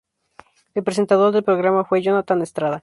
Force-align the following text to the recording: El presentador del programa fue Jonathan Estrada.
El 0.73 0.83
presentador 0.83 1.31
del 1.31 1.43
programa 1.43 1.85
fue 1.85 2.01
Jonathan 2.01 2.41
Estrada. 2.41 2.79